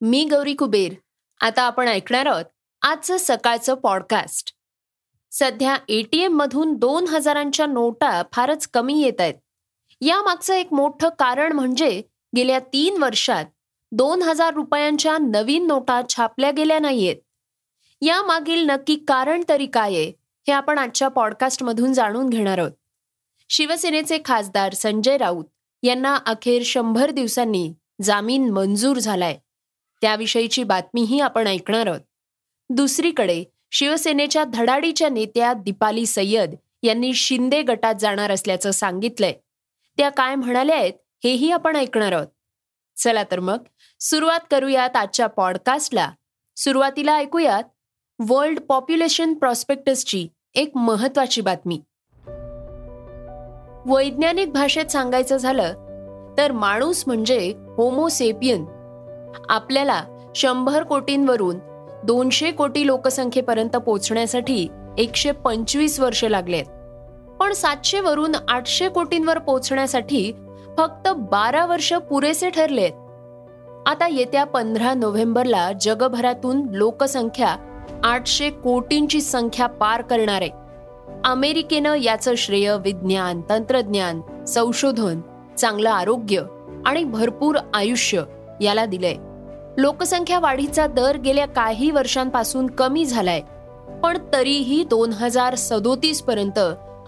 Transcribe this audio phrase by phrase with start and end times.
[0.00, 0.92] मी गौरी कुबेर.
[1.40, 2.44] आता आपण ऐकणार आहोत
[2.82, 4.54] आजचं सकाळचं पॉडकास्ट
[5.32, 9.34] सध्या एटीएम मधून दोन हजारांच्या नोटा फारच कमी येत आहेत.
[10.00, 12.02] यामागचं एक मोठं कारण म्हणजे
[12.36, 13.44] गेल्या तीन वर्षात
[13.92, 17.16] दोन हजार रुपयांच्या नवीन नोटा छापल्या गेल्या नाहीयेत.
[18.02, 20.08] यामागील नक्की कारण तरी काय आहे
[20.48, 22.72] हे आपण आजच्या पॉडकास्टमधून जाणून घेणार आहोत.
[23.48, 25.44] शिवसेनेचे खासदार संजय राऊत
[25.82, 29.38] यांना अखेर शंभर दिवसांनी जामीन मंजूर झालाय.
[30.00, 32.00] त्याविषयीची बातमीही आपण ऐकणार आहोत.
[32.70, 39.32] दुसरीकडे शिवसेनेच्या धडाडीच्या नेत्या दीपाली सय्यद यांनी शिंदे गटात जाणार असल्याचं सांगितलंय.
[39.96, 40.92] त्या काय म्हणाल्या आहेत
[41.24, 42.26] हेही आपण ऐकणार आहोत.
[42.96, 43.58] चला तर मग
[44.00, 46.12] सुरुवात करूयात आजच्या पॉडकास्टला.
[46.56, 47.62] सुरुवातीला ऐकूयात
[48.28, 51.80] वर्ल्ड पॉप्युलेशन प्रॉस्पेक्टसची एक महत्वाची बातमी.
[53.86, 55.74] वैज्ञानिक भाषेत सांगायचं झालं
[56.38, 58.64] तर माणूस म्हणजे होमोसेपियन
[59.48, 60.02] आपल्याला
[60.34, 61.56] शंभर कोटींवरून
[62.04, 66.64] दोनशे कोटी लोकसंख्येपर्यंत पोहोचण्यासाठी एकशे पंचवीस वर्ष लागलेत.
[67.40, 70.32] पण सातशे वरून आठशे कोटींवर पोहोचण्यासाठी
[70.76, 72.92] फक्त बारा वर्ष पुरेसे ठरलेत.
[73.86, 77.56] आता येत्या पंधरा नोव्हेंबरला जगभरातून लोकसंख्या
[78.04, 80.50] आठशे कोटींची संख्या पार करणार आहे.
[81.24, 85.20] अमेरिकेनं याचं श्रेय विज्ञान तंत्रज्ञान संशोधन
[85.58, 86.42] चांगलं आरोग्य
[86.86, 88.22] आणि भरपूर आयुष्य
[88.60, 89.14] याला दिलंय.
[89.78, 93.40] लोकसंख्या वाढीचा दर गेल्या काही वर्षांपासून कमी झालाय
[94.02, 96.58] पण तरीही दोन हजार सदोतीस पर्यंत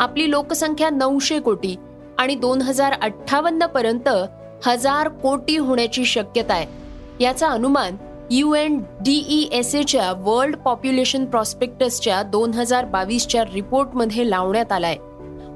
[0.00, 1.76] आपली लोकसंख्या नऊशे कोटी
[2.18, 4.08] आणि दोन हजार अठ्ठावन्न पर्यंत
[4.66, 6.66] हजार कोटी होण्याची शक्यता आहे.
[7.20, 7.96] याचा अनुमान
[8.30, 14.96] U N D E S एच्या वर्ल्ड पॉप्युलेशन प्रॉस्पेक्टसच्या दोन हजार बावीसच्या रिपोर्टमध्ये लावण्यात आलाय.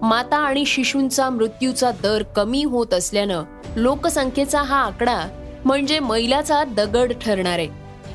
[0.02, 3.42] माता आणि शिशूंचा मृत्यूचा दर कमी होत असल्यानं
[3.76, 5.20] लोकसंख्येचा हा आकडा
[5.64, 7.58] म्हणजे मैलाचा दगड ठरणार.
[7.58, 7.68] आहे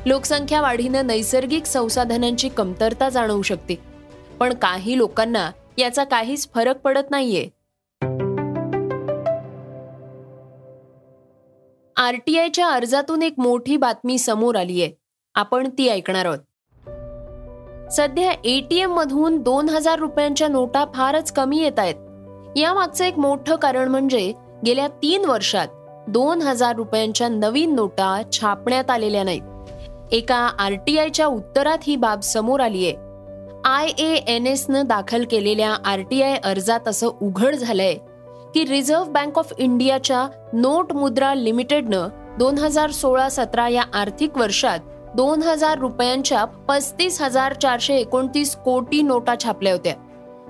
[0.06, 3.74] लोकसंख्या वाढीनं नैसर्गिक संसाधनांची कमतरता जाणवू शकते.
[4.38, 7.48] पण काही लोकांना याचा काहीच फरक पडत नाहीये.
[11.96, 14.92] आरटीआयच्या अर्जातून एक मोठी बातमी समोर आलीये.
[15.34, 16.38] आपण ती ऐकणार आहोत.
[17.92, 21.94] सध्या एटीएम मधून दोन हजार रुपयांच्या नोटा फारच कमी येत आहेत.
[22.56, 24.32] यामागचं एक मोठं कारण म्हणजे
[24.66, 25.68] गेल्या तीन वर्षात
[26.12, 29.42] दोन हजार रुपयांच्या नवीन नोटा छापण्यात आलेल्या नाहीत.
[30.12, 32.96] एका आर टी आयच्या उत्तरात ही बाब समोर आली आहे.
[33.64, 37.94] आय ए एन एसनं दाखल केलेल्या आर टी आय अर्जात असं उघड झालंय
[38.54, 44.78] की रिझर्व्ह बँक ऑफ इंडियाच्या नोट मुद्रा लिमिटेडनं दोन हजार सोळा सतरा या आर्थिक वर्षात
[45.16, 49.94] दोन हजार रुपयांच्या पस्तीस हजार चारशे एकोणतीस कोटी नोटा छापल्या होत्या.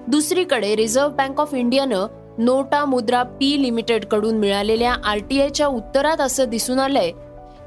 [0.09, 2.07] दुसरीकडे रिझर्व्ह बँक ऑफ इंडियानं
[2.41, 7.11] नोटा मुद्रा पी लिमिटेडकडून मिळालेल्या आरटीआयच्या उत्तरात असं दिसून आलंय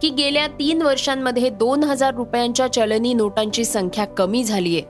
[0.01, 4.81] की गेल्या तीन वर्षांमध्ये दोन हजार रुपयांच्या चलनी नोटांची संख्या कमी झालीय.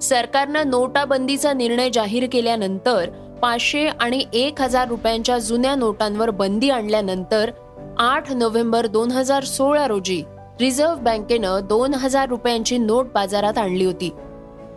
[0.00, 3.10] सरकारनं नोटाबंदीचा निर्णय जाहीर केल्यानंतर
[3.42, 7.50] पाचशे आणि एक हजार रुपयांच्या जुन्या नोटांवर बंदी आणल्यानंतर
[7.98, 10.22] आठ नोव्हेंबर दोन हजार सोळा रोजी
[10.60, 14.10] रिझर्व्ह बँकेनं दोन हजार रुपयांची नोट बाजारात आणली होती.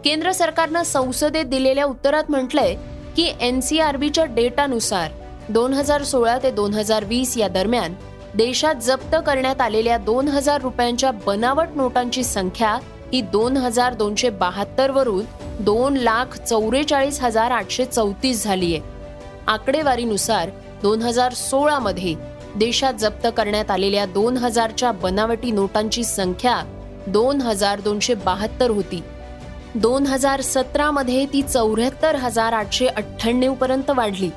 [0.05, 2.75] केंद्र सरकारनं संसदेत दिलेल्या उत्तरात म्हटलंय
[3.15, 5.11] की एन सी आर बीच्या डेटानुसार
[5.49, 7.93] दोन हजार सोळा ते दोन हजार वीस या दरम्यान
[8.35, 12.77] देशात जप्त करण्यात आलेल्या दोन हजार रुपयांच्या बनावट नोटांची संख्या
[13.13, 15.25] ही दोन हजार दोनशे बहात्तर वरून
[15.59, 18.91] दोन लाख चौवेचाळीस हजार आठशे चौतीस झाली आहे.
[19.47, 20.49] आकडेवारीनुसार
[20.83, 22.15] दोन हजार सोळामध्ये
[22.55, 26.61] देशात जप्त करण्यात आलेल्या दोन हजारच्या बनावटी नोटांची संख्या
[27.07, 29.01] दोन हजार दोनशे बहात्तर होती.
[29.75, 34.29] दोन हजार सतरामध्ये ती चौऱ्याहत्तर हजार आठशे अठ्ठ्याण्णव पर्यंत वाढली.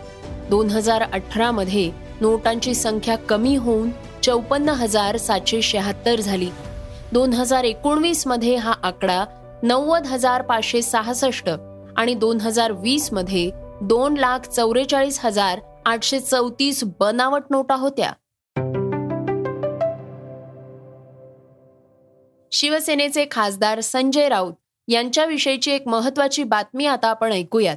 [0.51, 1.91] दोन हजार अठरा मध्ये
[2.21, 3.91] नोटांची संख्या कमी होऊन
[4.25, 6.51] चौपन्न हजार सातशे शहात्तर झाली.
[7.13, 9.25] दोन हजार एकोणवीसमध्ये हा आकडा
[9.63, 11.51] नव्वद हजार पाचशे सहासष्ट
[11.97, 13.51] आणि दोन हजार वीसमध्ये
[13.81, 18.13] दोन लाख चौवेचाळीस हजार आठशे चौतीस बनावट नोटा होत्या.
[22.53, 24.55] शिवसेनेचे खासदार संजय राऊत
[24.89, 27.77] यांच्याविषयीची एक महत्वाची बातमी आता आपण ऐकूयात.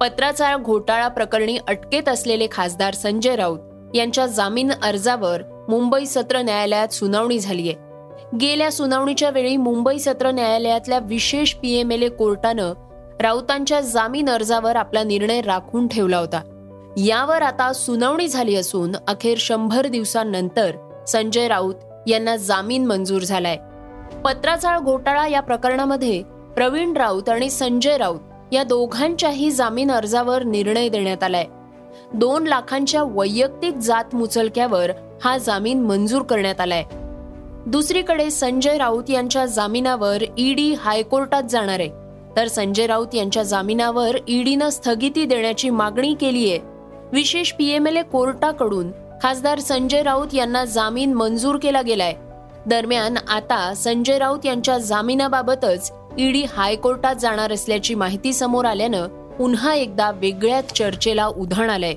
[0.00, 3.58] पत्राचार घोटाळा प्रकरणी अटकेत असलेले खासदार संजय राऊत
[3.94, 7.72] यांच्या जामीन अर्जावर मुंबई सत्र न्यायालयात सुनावणी झालीय.
[8.40, 12.72] गेल्या सुनावणीच्या वेळी मुंबई सत्र न्यायालयातल्या विशेष पीएमएलए कोर्टानं
[13.20, 16.42] राऊतांच्या जामीन अर्जावर आपला निर्णय राखून ठेवला होता.
[16.96, 20.70] यावर आता सुनावणी झाली असून अखेर शंभर दिवसांनंतर
[21.08, 21.74] संजय राऊत
[22.06, 23.56] यांना जामीन मंजूर झालाय.
[24.24, 26.22] पत्राचाळ घोटाळा या प्रकरणामध्ये
[26.56, 28.20] प्रवीण राऊत आणि संजय राऊत
[28.52, 31.44] या दोघांच्याही जामीन अर्जावर निर्णय देण्यात आलाय.
[32.14, 34.90] दोन लाखांच्या वैयक्तिक जात मुचलक्यावर
[35.24, 36.84] हा जामीन मंजूर करण्यात आलाय.
[37.66, 41.90] दुसरीकडे संजय राऊत यांच्या जामिनावर ईडी हायकोर्टात जाणार आहे.
[42.36, 46.58] तर संजय राऊत यांच्या जामिनावर ईडीनं स्थगिती देण्याची मागणी केली आहे
[47.12, 48.90] विशेष पीएमएलए कोर्टाकडून
[49.22, 52.14] खासदार संजय राऊत यांना जामीन मंजूर केला गेलाय.
[52.66, 60.10] दरम्यान आता संजय राऊत यांच्या जामिनाबाबतच ईडी हायकोर्टात जाणार असल्याची माहिती समोर आल्यानं पुन्हा एकदा
[60.10, 61.94] वेगळ्याच चर्चेला उधाण आलंय.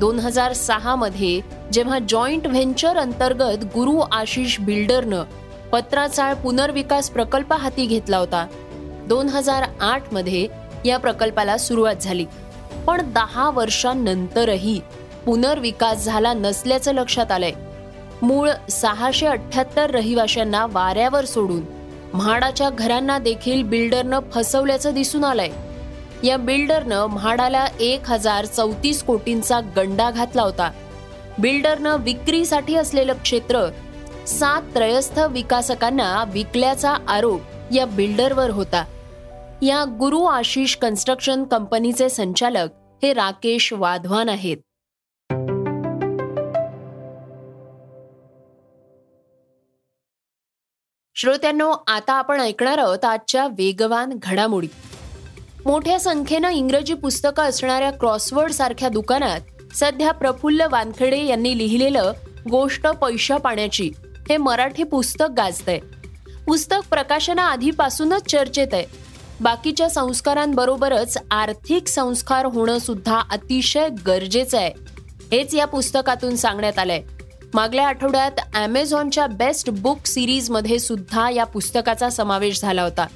[0.00, 1.40] दोन हजार सहा मध्ये
[1.72, 5.24] जेव्हा जॉईंट व्हेंचर अंतर्गत गुरु आशिष बिल्डरनं
[5.72, 8.46] पत्राचाळ पुनर्विकास प्रकल्प हाती घेतला होता.
[9.08, 10.48] दोन हजार आठमध्ये
[10.84, 12.24] या प्रकल्पाला सुरुवात झाली.
[12.86, 14.80] पण दहा वर्षांनंतरही
[15.26, 17.52] पुनर्विकास झाला नसल्याचं लक्षात आलंय.
[18.22, 21.62] मूळ सहाशे अठ्याहत्तर रहिवाशांना वाऱ्यावर सोडून.
[22.14, 25.50] म्हाडाच्या घरांना देखील बिल्डरनं फसवल्याचं दिसून आलंय.
[26.24, 30.70] या बिल्डरनं म्हाडाला एक हजार चौतीस कोटींचा गंडा घातला होता.
[31.38, 33.66] बिल्डरनं विक्रीसाठी असलेलं क्षेत्र
[34.26, 37.40] सात त्रयस्थ विकासकांना विकल्याचा आरोप
[37.72, 38.84] या बिल्डरवर होता.
[39.62, 42.68] या गुरु आशिष कन्स्ट्रक्शन कंपनीचे संचालक
[43.02, 44.56] हे राकेश वाधवान आहेत.
[51.18, 54.66] श्रोत्यांनो आता आपण ऐकणार आहोत आजच्या वेगवान घडामोडी.
[55.66, 59.40] मोठ्या संख्येनं इंग्रजी पुस्तकं असणाऱ्या क्रॉसवर्ड सारख्या दुकानात
[59.74, 62.12] सध्या प्रफुल्ल वानखेडे यांनी लिहिलेलं
[62.50, 63.90] गोष्ट पैशा पाण्याची
[64.28, 65.78] हे मराठी पुस्तक गाजतंय.
[66.46, 68.84] पुस्तक प्रकाशनाआधीपासूनच चर्चेत आहे.
[69.40, 74.72] बाकीच्या संस्कारांबरोबरच आर्थिक संस्कार होणं सुद्धा अतिशय गरजेचं आहे.
[75.32, 77.02] हेच या पुस्तकातून सांगण्यात आलंय.
[77.54, 83.06] मागल्या आठवड्यात ॲमेझॉनच्या बेस्ट बुक सिरीजमध्ये सुद्धा या पुस्तकाचा समावेश झाला होता.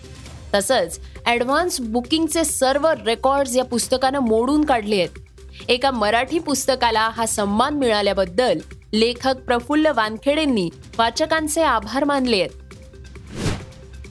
[0.54, 5.18] तसंच ॲडव्हान्स बुकिंगचे सर्व रेकॉर्ड्स या पुस्तकानं मोडून काढले आहेत.
[5.68, 8.58] एका मराठी पुस्तकाला हा सन्मान मिळाल्याबद्दल
[8.92, 10.68] लेखक प्रफुल्ल वानखेडेंनी
[10.98, 12.50] वाचकांचे आभार मानले आहेत.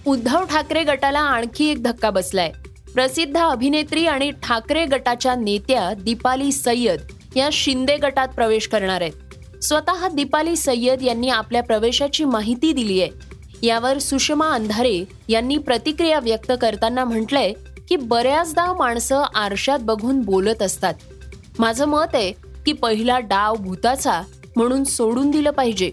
[0.06, 2.51] उद्धव ठाकरे गटाला आणखी एक धक्का बसलाय.
[2.94, 7.01] प्रसिद्ध अभिनेत्री आणि ठाकरे गटाच्या नेत्या दीपाली सय्यद
[7.36, 9.29] या शिंदे गटात प्रवेश करणार आहेत.
[9.62, 13.12] स्वतः दीपाली सय्यद यांनी आपल्या प्रवेशाची माहिती दिली आहे.
[13.68, 17.54] यावर सुषमा अंधारे यांनी प्रतिक्रिया व्यक्त करताना म्हटलंय
[17.90, 20.94] की बऱ्याचदा माणसं आरशात बघून बोलत असतात.
[21.60, 22.32] माझं मत आहे
[22.66, 24.22] की पहिला डाव भूताचा
[24.56, 25.92] म्हणून सोडून दिलं पाहिजे.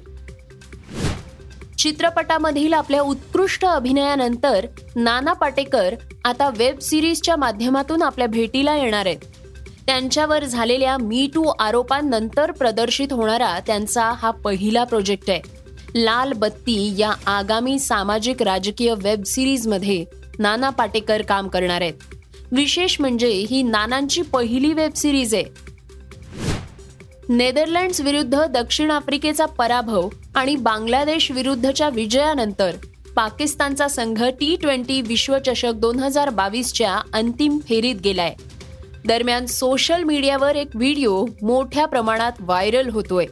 [1.78, 4.66] चित्रपटामधील आपल्या उत्कृष्ट अभिनयानंतर
[4.96, 9.18] नाना पाटेकर आता वेब सिरीजच्या माध्यमातून आपल्या भेटीला येणार आहेत.
[9.86, 15.40] त्यांच्यावर झालेल्या मी टू आरोपांनंतर प्रदर्शित होणारा त्यांचा हा पहिला प्रोजेक्ट आहे.
[15.94, 20.04] लाल बत्ती या आगामी सामाजिक राजकीय वेब सिरीजमध्ये
[20.38, 21.94] नाना पाटेकर काम करणार आहेत.
[22.52, 25.44] विशेष म्हणजे ही नानांची पहिली वेब सिरीज आहे.
[27.28, 32.76] नेदरलँड्स विरुद्ध दक्षिण आफ्रिकेचा पराभव आणि बांगलादेश विरुद्धच्या विजयानंतर
[33.16, 38.34] पाकिस्तानचा संघ टी ट्वेंटी विश्वचषक दोन हजार बावीसच्या अंतिम फेरीत गेलाय.
[39.06, 43.26] दरम्यान सोशल मीडियावर एक व्हिडिओ मोठ्या प्रमाणात व्हायरल होतोय.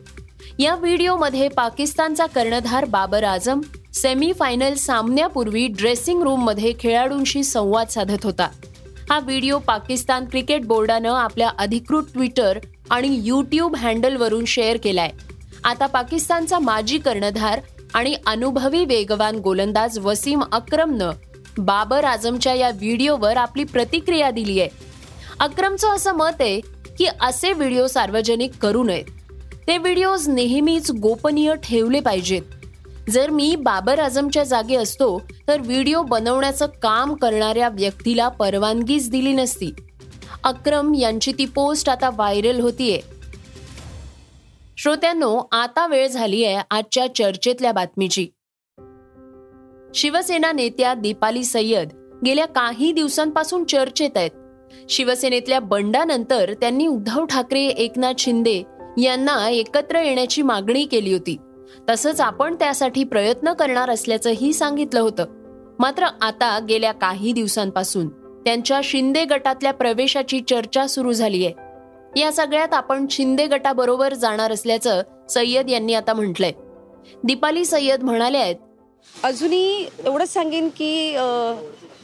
[0.58, 3.60] या व्हिडिओमध्ये पाकिस्तानचा कर्णधार बाबर आझम
[3.94, 8.48] सेमी फायनल सामन्यापूर्वी ड्रेसिंग रूममध्ये खेळाडूंशी संवाद साधत होता.
[9.10, 12.58] हा व्हिडिओ पाकिस्तान क्रिकेट बोर्डानं आपल्या अधिकृत ट्विटर
[12.90, 15.10] आणि युट्यूब हँडलवरून शेअर केलाय.
[15.64, 17.60] आता पाकिस्तानचा माजी कर्णधार
[17.94, 21.10] आणि अनुभवी वेगवान गोलंदाज वसीम अक्रमनं
[21.58, 24.93] बाबर आझमच्या या व्हिडिओवर आपली प्रतिक्रिया दिली आहे
[25.40, 26.60] अक्रमचं असं मत आहे
[26.98, 29.04] की असे व्हिडिओ सार्वजनिक करू नयेत.
[29.66, 32.42] ते व्हिडिओज नेहमीच गोपनीय ठेवले पाहिजेत.
[33.10, 39.74] जर मी बाबर आझमच्या जागी असतो तर व्हिडिओ बनवण्याचं काम करणाऱ्या व्यक्तीला परवानगीच दिली नसती.
[40.44, 43.00] अक्रम यांची ती पोस्ट आता व्हायरल होतीये.
[44.78, 48.28] श्रोत्यांनो आता वेळ झाली आहे आजच्या चर्चेतल्या बातमीची.
[49.94, 51.88] शिवसेना नेत्या दीपाली सय्यद
[52.26, 54.30] गेल्या काही दिवसांपासून चर्चेत आहेत.
[54.88, 58.62] शिवसेनेतल्या बंडानंतर त्यांनी उद्धव ठाकरे एकनाथ शिंदे
[58.98, 61.36] यांना एकत्र येण्याची मागणी केली होती.
[61.88, 65.24] तसंच आपण त्यासाठी प्रयत्न करणार असल्याचंही सांगितलं होतं.
[65.78, 68.08] मात्र आता गेल्या काही दिवसांपासून
[68.44, 75.02] त्यांच्या शिंदे गटातल्या प्रवेशाची चर्चा सुरू झाली आहे या सगळ्यात आपण शिंदे गटाबरोबर जाणार असल्याचं
[75.30, 76.52] सय्यद यांनी आता म्हटलंय.
[77.24, 78.56] दीपाली सय्यद म्हणाले आहेत
[79.24, 81.16] अजूनही एवढंच सांगेन की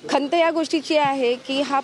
[0.08, 1.80] खंत या गोष्टीची आहे की हा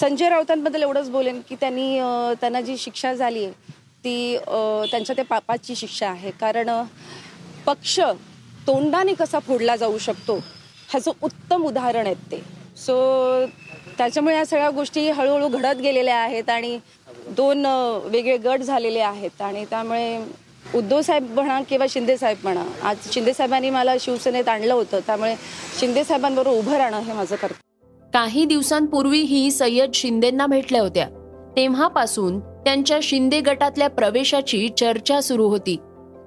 [0.00, 1.98] संजय राऊतांबद्दल एवढंच बोलेन की त्यांनी
[2.40, 3.72] त्यांना जी शिक्षा झाली आहे
[4.04, 4.36] ती
[4.90, 6.30] त्यांच्या त्या पापाची शिक्षा आहे.
[6.40, 6.70] कारण
[7.66, 7.98] पक्ष
[8.66, 10.36] तोंडाने कसा फोडला जाऊ शकतो
[10.90, 12.42] ह्याचं उत्तम उदाहरण आहेत ते.
[12.76, 13.46] सो
[13.98, 16.78] त्याच्यामुळे या सगळ्या गोष्टी हळूहळू घडत गेलेल्या आहेत आणि
[17.36, 17.66] दोन
[18.10, 19.42] वेगळे गट झालेले आहेत.
[19.42, 20.18] आणि त्यामुळे
[20.74, 25.34] उद्धव साहेब म्हणा किंवा शिंदे साहेब म्हणा आज शिंदे साहेबांनी मला शिवसेनेत आणलं होतं त्यामुळे
[25.80, 27.66] शिंदे साहेबांबरोबर उभं राहणं हे माझं कर्तव्य
[28.12, 31.08] काही दिवसांपूर्वीही सय्यद शिंदेंना भेटल्या होत्या.
[31.56, 35.76] तेव्हापासून त्यांच्या शिंदे गटातल्या प्रवेशाची चर्चा सुरू होती.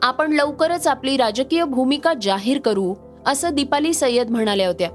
[0.01, 2.95] आपण लवकरच आपली राजकीय भूमिका जाहीर करू
[3.25, 4.89] असं दीपाली सय्यद म्हणाल्या होत्या.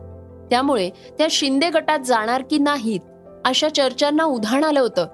[0.51, 3.01] त्यामुळे त्या शिंदे गटात जाणार की नाहीत
[3.45, 5.07] अशा चर्चांना उधाण आलं होतं.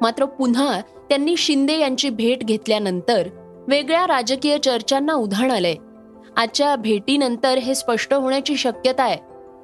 [0.00, 3.28] मात्र पुन्हा त्यांनी शिंदे यांची भेट घेतल्यानंतर
[3.68, 5.74] वेगळ्या राजकीय चर्चांना उधाण आलंय.
[6.36, 9.16] आजच्या भेटीनंतर हे स्पष्ट होण्याची शक्यता आहे.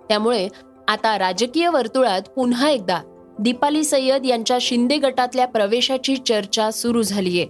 [0.08, 0.48] त्यामुळे
[0.88, 3.02] आता राजकीय वर्तुळात पुन्हा एकदा
[3.40, 7.46] दीपाली सय्यद यांच्या शिंदे गटातल्या प्रवेशाची चर्चा सुरू झालीय.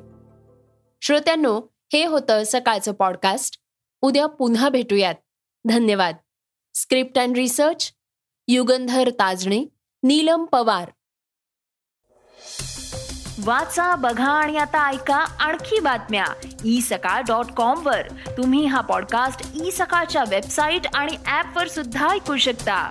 [1.03, 1.61] श्रोत्यांनो
[1.93, 3.61] हे होतं सकाळचं पॉडकास्ट
[4.01, 5.15] उद्या पुन्हा भेटूयात.
[5.69, 6.17] धन्यवाद.
[6.75, 7.93] Script and research
[8.49, 9.65] Yugandhar Tajne
[10.03, 10.91] Neelam Pawar.
[13.45, 16.25] वाचा बघा आणि आता ऐका आणखी बातम्या.
[16.65, 18.09] ई सकाळ डॉट कॉम वर.
[18.09, 22.91] तुम्ही हा पॉडकास्ट ई सकाळच्या वेबसाईट आणि ऍप वर सुद्धा ऐकू शकता.